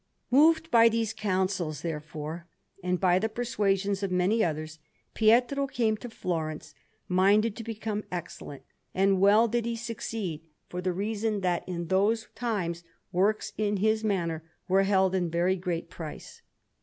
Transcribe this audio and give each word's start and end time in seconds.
Moved 0.31 0.71
by 0.71 0.89
these 0.89 1.13
counsels, 1.13 1.81
therefore, 1.83 2.47
and 2.83 2.99
by 2.99 3.19
the 3.19 3.29
persuasions 3.29 4.01
of 4.01 4.09
many 4.11 4.43
others, 4.43 4.79
Pietro 5.13 5.67
came 5.67 5.95
to 5.97 6.09
Florence, 6.09 6.73
minded 7.07 7.55
to 7.55 7.63
become 7.63 8.03
excellent; 8.11 8.63
and 8.95 9.21
well 9.21 9.47
did 9.47 9.63
he 9.67 9.75
succeed, 9.75 10.41
for 10.67 10.81
the 10.81 10.91
reason 10.91 11.41
that 11.41 11.63
in 11.69 11.85
those 11.85 12.29
times 12.33 12.83
works 13.11 13.53
in 13.59 13.77
his 13.77 14.03
manner 14.03 14.41
were 14.67 14.81
held 14.81 15.13
in 15.13 15.29
very 15.29 15.55
great 15.55 15.87
price. 15.87 16.41